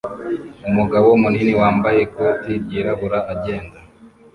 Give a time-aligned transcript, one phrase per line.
[0.69, 3.77] Umugabo munini wambaye ikoti ryirabura agenda